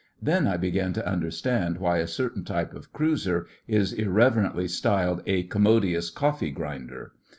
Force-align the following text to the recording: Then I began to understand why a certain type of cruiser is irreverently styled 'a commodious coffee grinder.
Then 0.19 0.47
I 0.47 0.57
began 0.57 0.93
to 0.93 1.07
understand 1.07 1.77
why 1.77 1.99
a 1.99 2.07
certain 2.07 2.43
type 2.43 2.73
of 2.73 2.91
cruiser 2.91 3.45
is 3.67 3.93
irreverently 3.93 4.67
styled 4.67 5.21
'a 5.27 5.43
commodious 5.43 6.09
coffee 6.09 6.49
grinder. 6.49 7.11